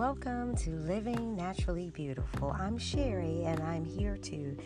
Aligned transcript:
welcome 0.00 0.56
to 0.56 0.70
Living 0.70 1.36
Naturally 1.36 1.90
Beautiful. 1.90 2.56
I'm 2.58 2.78
Sherry, 2.78 3.44
and 3.44 3.62
I'm 3.62 3.84
here 3.84 4.16
to 4.16 4.56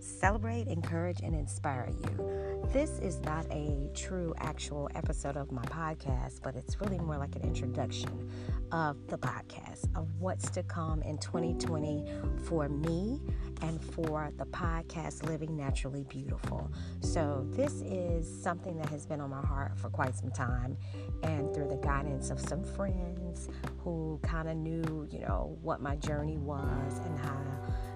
celebrate, 0.00 0.66
encourage, 0.66 1.20
and 1.20 1.32
inspire 1.32 1.88
you. 2.02 2.60
This 2.72 2.98
is 2.98 3.20
not 3.20 3.46
a 3.52 3.88
true, 3.94 4.34
actual 4.38 4.90
episode 4.96 5.36
of 5.36 5.52
my 5.52 5.62
podcast, 5.62 6.42
but 6.42 6.56
it's 6.56 6.80
really 6.80 6.98
more 6.98 7.18
like 7.18 7.36
an 7.36 7.42
introduction 7.42 8.28
of 8.72 8.96
the 9.06 9.16
podcast 9.16 9.84
of 9.96 10.08
what's 10.18 10.50
to 10.50 10.64
come 10.64 11.02
in 11.02 11.18
2020 11.18 12.04
for 12.42 12.68
me 12.68 13.20
and 13.62 13.80
for 13.80 14.32
the 14.38 14.46
podcast 14.46 15.24
Living 15.24 15.56
Naturally 15.56 16.02
Beautiful. 16.04 16.68
So, 16.98 17.46
this 17.50 17.80
is 17.82 18.42
something 18.42 18.76
that 18.78 18.88
has 18.88 19.06
been 19.06 19.20
on 19.20 19.30
my 19.30 19.46
heart 19.46 19.78
for 19.78 19.88
quite 19.88 20.16
some 20.16 20.32
time, 20.32 20.76
and 21.22 21.49
guidance 21.90 22.30
of 22.30 22.38
some 22.38 22.62
friends 22.62 23.48
who 23.78 24.20
kind 24.22 24.48
of 24.48 24.56
knew, 24.56 25.08
you 25.10 25.18
know, 25.18 25.58
what 25.60 25.82
my 25.82 25.96
journey 25.96 26.36
was 26.36 27.00
and 27.04 27.18
how, 27.18 27.42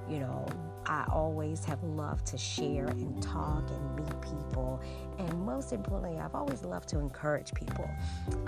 you 0.09 0.19
know, 0.19 0.45
I 0.87 1.07
always 1.12 1.65
have 1.65 1.80
loved 1.84 2.27
to 2.27 2.37
share 2.37 2.87
and 2.87 3.23
talk 3.23 3.70
and 3.70 3.97
meet 3.97 4.20
people. 4.20 4.83
And 5.19 5.47
most 5.47 5.73
importantly, 5.73 6.19
I've 6.19 6.34
always 6.34 6.65
loved 6.65 6.89
to 6.89 6.98
encourage 6.98 7.55
people. 7.55 7.89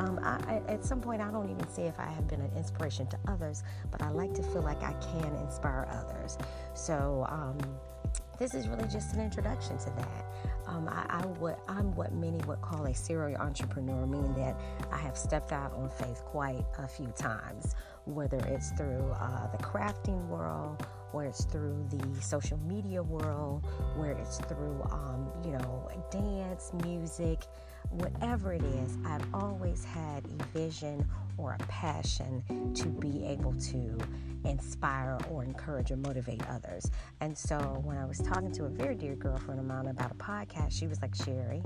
Um, 0.00 0.18
I, 0.20 0.60
at 0.66 0.84
some 0.84 1.00
point, 1.00 1.22
I 1.22 1.30
don't 1.30 1.48
even 1.48 1.68
say 1.68 1.84
if 1.86 1.98
I 2.00 2.06
have 2.06 2.26
been 2.26 2.40
an 2.40 2.50
inspiration 2.56 3.06
to 3.06 3.18
others, 3.28 3.62
but 3.92 4.02
I 4.02 4.10
like 4.10 4.34
to 4.34 4.42
feel 4.42 4.62
like 4.62 4.82
I 4.82 4.94
can 4.94 5.32
inspire 5.36 5.86
others. 5.92 6.36
So, 6.74 7.24
um, 7.28 7.56
this 8.38 8.54
is 8.54 8.68
really 8.68 8.88
just 8.88 9.14
an 9.14 9.20
introduction 9.20 9.78
to 9.78 9.90
that. 9.96 10.24
Um, 10.66 10.88
I, 10.88 11.22
I 11.22 11.26
would, 11.38 11.56
I'm 11.68 11.94
what 11.94 12.12
many 12.12 12.38
would 12.46 12.60
call 12.60 12.84
a 12.86 12.94
serial 12.94 13.40
entrepreneur, 13.40 14.06
meaning 14.06 14.34
that 14.34 14.56
I 14.92 14.98
have 14.98 15.16
stepped 15.16 15.52
out 15.52 15.72
on 15.74 15.88
faith 15.88 16.22
quite 16.24 16.64
a 16.78 16.88
few 16.88 17.06
times, 17.16 17.74
whether 18.04 18.38
it's 18.48 18.70
through 18.72 19.14
uh, 19.18 19.50
the 19.52 19.58
crafting 19.58 20.26
world 20.28 20.86
where 21.12 21.26
it's 21.26 21.44
through 21.44 21.86
the 21.90 22.22
social 22.22 22.58
media 22.66 23.02
world, 23.02 23.64
where 23.96 24.12
it's 24.12 24.38
through, 24.38 24.82
um, 24.90 25.28
you 25.44 25.52
know, 25.52 25.88
dance, 26.10 26.72
music, 26.84 27.44
whatever 27.90 28.52
it 28.52 28.62
is, 28.62 28.98
I've 29.06 29.24
always 29.34 29.84
had 29.84 30.24
a 30.24 30.44
vision 30.58 31.06
or 31.38 31.56
a 31.58 31.62
passion 31.66 32.42
to 32.74 32.88
be 32.88 33.24
able 33.24 33.54
to 33.54 33.98
inspire 34.44 35.18
or 35.30 35.44
encourage 35.44 35.90
or 35.90 35.96
motivate 35.96 36.42
others. 36.48 36.90
And 37.20 37.36
so 37.36 37.58
when 37.84 37.96
I 37.96 38.04
was 38.04 38.18
talking 38.18 38.52
to 38.52 38.64
a 38.64 38.68
very 38.68 38.94
dear 38.94 39.14
girlfriend 39.14 39.60
of 39.60 39.66
mine 39.66 39.86
about 39.86 40.10
a 40.10 40.14
podcast, 40.14 40.72
she 40.72 40.86
was 40.86 41.00
like, 41.02 41.14
Sherry, 41.14 41.62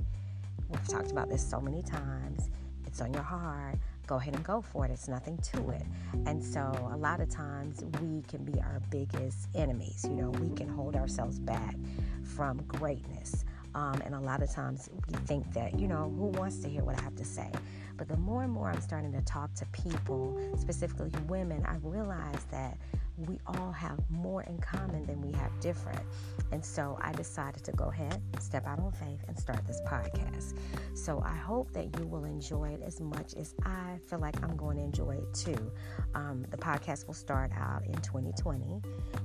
we've 0.68 0.88
talked 0.88 1.10
about 1.10 1.28
this 1.28 1.48
so 1.48 1.60
many 1.60 1.82
times. 1.82 2.50
It's 2.86 3.00
on 3.00 3.14
your 3.14 3.22
heart 3.22 3.76
go 4.10 4.16
ahead 4.16 4.34
and 4.34 4.42
go 4.42 4.60
for 4.60 4.84
it. 4.84 4.90
It's 4.90 5.06
nothing 5.06 5.38
to 5.38 5.70
it. 5.70 5.84
And 6.26 6.42
so 6.42 6.60
a 6.92 6.96
lot 6.96 7.20
of 7.20 7.30
times 7.30 7.84
we 8.02 8.22
can 8.22 8.44
be 8.44 8.60
our 8.60 8.82
biggest 8.90 9.46
enemies. 9.54 10.04
You 10.04 10.16
know, 10.16 10.30
we 10.30 10.50
can 10.56 10.68
hold 10.68 10.96
ourselves 10.96 11.38
back 11.38 11.76
from 12.24 12.58
greatness. 12.66 13.44
Um, 13.76 14.02
and 14.04 14.16
a 14.16 14.18
lot 14.18 14.42
of 14.42 14.50
times 14.50 14.90
we 15.06 15.16
think 15.26 15.52
that, 15.54 15.78
you 15.78 15.86
know, 15.86 16.12
who 16.18 16.26
wants 16.26 16.58
to 16.62 16.68
hear 16.68 16.82
what 16.82 16.98
I 16.98 17.02
have 17.02 17.14
to 17.16 17.24
say? 17.24 17.52
But 17.96 18.08
the 18.08 18.16
more 18.16 18.42
and 18.42 18.52
more 18.52 18.68
I'm 18.68 18.80
starting 18.80 19.12
to 19.12 19.22
talk 19.22 19.54
to 19.54 19.66
people, 19.66 20.36
specifically 20.58 21.12
women, 21.28 21.64
I 21.64 21.76
realize 21.80 22.44
that 22.50 22.78
we 23.26 23.38
all 23.46 23.72
have 23.72 23.98
more 24.10 24.42
in 24.42 24.58
common 24.58 25.04
than 25.06 25.20
we 25.20 25.32
have 25.32 25.58
different. 25.60 26.00
And 26.52 26.64
so 26.64 26.98
I 27.00 27.12
decided 27.12 27.64
to 27.64 27.72
go 27.72 27.86
ahead, 27.86 28.20
step 28.40 28.66
out 28.66 28.80
on 28.80 28.92
faith, 28.92 29.20
and 29.28 29.38
start 29.38 29.66
this 29.66 29.80
podcast. 29.86 30.56
So 30.94 31.22
I 31.24 31.36
hope 31.36 31.72
that 31.72 31.98
you 31.98 32.06
will 32.06 32.24
enjoy 32.24 32.70
it 32.70 32.82
as 32.84 33.00
much 33.00 33.34
as 33.34 33.54
I 33.64 33.98
feel 34.06 34.18
like 34.18 34.42
I'm 34.42 34.56
going 34.56 34.76
to 34.78 34.82
enjoy 34.82 35.16
it 35.16 35.34
too. 35.34 35.72
Um, 36.14 36.44
the 36.50 36.56
podcast 36.56 37.06
will 37.06 37.14
start 37.14 37.52
out 37.56 37.84
in 37.86 37.94
2020. 37.94 38.80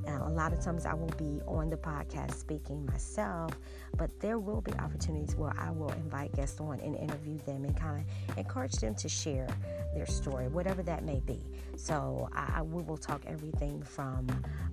And 0.07 0.21
a 0.21 0.29
lot 0.29 0.53
of 0.53 0.61
times 0.61 0.85
I 0.85 0.93
will 0.93 1.13
be 1.17 1.41
on 1.47 1.69
the 1.69 1.77
podcast 1.77 2.35
speaking 2.35 2.85
myself, 2.85 3.51
but 3.97 4.19
there 4.19 4.39
will 4.39 4.61
be 4.61 4.73
opportunities 4.73 5.35
where 5.35 5.53
I 5.57 5.71
will 5.71 5.91
invite 5.91 6.33
guests 6.33 6.59
on 6.59 6.79
and 6.79 6.95
interview 6.95 7.37
them 7.39 7.65
and 7.65 7.75
kind 7.75 8.05
of 8.29 8.37
encourage 8.37 8.73
them 8.73 8.95
to 8.95 9.09
share 9.09 9.47
their 9.93 10.05
story, 10.05 10.47
whatever 10.47 10.83
that 10.83 11.03
may 11.03 11.19
be. 11.21 11.41
So 11.75 12.29
I, 12.33 12.61
we 12.61 12.83
will 12.83 12.97
talk 12.97 13.23
everything 13.25 13.81
from 13.85 14.27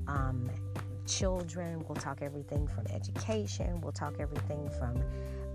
um, 0.08 0.50
children, 1.06 1.84
we'll 1.88 1.96
talk 1.96 2.22
everything 2.22 2.66
from 2.66 2.86
education, 2.88 3.80
we'll 3.80 3.92
talk 3.92 4.14
everything 4.18 4.70
from 4.70 5.02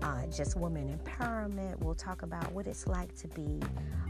uh, 0.02 0.26
just 0.26 0.56
women 0.56 0.98
empowerment. 0.98 1.76
We'll 1.80 1.94
talk 1.94 2.22
about 2.22 2.52
what 2.52 2.66
it's 2.66 2.86
like 2.86 3.14
to 3.16 3.28
be, 3.28 3.60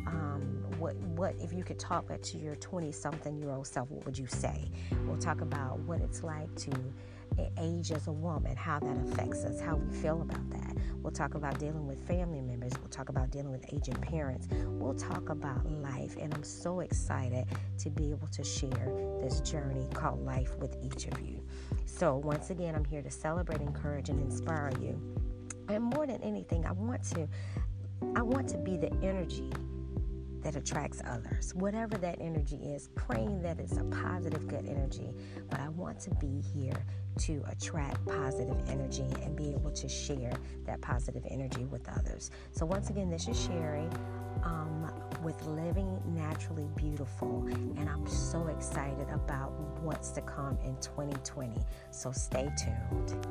um, 0.06 0.64
what 0.78 0.97
what 0.97 1.34
if 1.41 1.53
you 1.53 1.64
could 1.64 1.78
talk 1.78 2.09
to 2.20 2.38
your 2.38 2.56
20 2.56 2.92
something 2.92 3.38
year 3.38 3.50
old 3.50 3.66
self, 3.66 3.91
what 3.91 4.04
would 4.04 4.19
you 4.19 4.26
say? 4.26 4.70
We'll 5.06 5.16
talk 5.19 5.41
about 5.41 5.78
what 5.80 6.00
it's 6.00 6.22
like 6.22 6.54
to 6.56 6.72
age 7.59 7.92
as 7.92 8.06
a 8.06 8.12
woman, 8.12 8.56
how 8.56 8.78
that 8.80 8.97
affects 9.06 9.44
us, 9.44 9.60
how 9.60 9.76
we 9.76 9.97
feel 9.97 10.22
about 10.22 10.50
that. 10.50 10.76
We'll 11.03 11.12
talk 11.12 11.34
about 11.34 11.59
dealing 11.59 11.86
with 11.86 12.04
family 12.06 12.41
members. 12.41 12.72
Talk 12.98 13.10
about 13.10 13.31
dealing 13.31 13.53
with 13.53 13.64
aging 13.72 13.94
parents. 13.94 14.48
We'll 14.66 14.92
talk 14.92 15.28
about 15.28 15.64
life. 15.70 16.16
And 16.20 16.34
I'm 16.34 16.42
so 16.42 16.81
excited 16.81 17.47
to 17.78 17.91
be 17.91 18.10
able 18.10 18.26
to 18.26 18.42
share 18.42 18.92
this 19.20 19.38
journey 19.38 19.86
called 19.94 20.26
life 20.26 20.56
with 20.59 20.76
each 20.82 21.06
of 21.06 21.20
you. 21.20 21.41
So, 21.86 22.16
once 22.16 22.50
again, 22.50 22.75
I'm 22.75 22.84
here 22.84 23.00
to 23.00 23.10
celebrate, 23.10 23.60
encourage, 23.60 24.09
and 24.09 24.19
inspire 24.19 24.72
you. 24.81 25.00
And 25.69 25.84
more 25.84 26.09
than 26.09 26.20
anything, 26.25 26.66
I 26.66 26.72
want 26.72 27.04
to 27.10 27.28
I 28.16 28.22
want 28.22 28.48
to 28.48 28.59
be 28.59 28.76
the 28.76 28.92
energy 28.94 29.53
that 30.43 30.56
attracts 30.56 31.03
others. 31.06 31.54
Whatever 31.54 31.97
that 31.99 32.19
energy 32.21 32.56
is, 32.56 32.88
praying 32.94 33.43
that 33.43 33.59
it's 33.59 33.76
a 33.76 33.84
positive, 33.84 34.47
good 34.49 34.66
energy. 34.66 35.12
But 35.50 35.60
I 35.60 35.69
want 35.69 36.00
to 36.00 36.10
be 36.16 36.41
here 36.41 36.84
to 37.19 37.43
attract 37.49 38.04
positive 38.06 38.56
energy 38.69 39.06
and 39.22 39.37
be 39.37 39.50
able 39.53 39.71
to 39.72 39.88
share 39.88 40.32
that 40.66 40.81
positive 40.81 41.25
energy 41.28 41.65
with 41.65 41.88
others. 41.88 42.31
So, 42.53 42.65
once 42.65 42.91
again, 42.91 43.10
this 43.10 43.27
is 43.28 43.41
Sherry 43.41 43.88
um, 44.44 44.91
with 45.22 45.44
Living 45.47 46.00
Naturally 46.06 46.69
Beautiful, 46.77 47.47
and 47.77 47.88
I'm 47.88 48.06
so 48.06 48.47
excited 48.48 49.09
about 49.10 49.50
what's 49.82 50.10
to 50.10 50.21
come 50.21 50.59
in 50.65 50.77
2020. 50.81 51.60
So, 51.91 52.12
stay 52.12 52.50
tuned. 52.56 53.27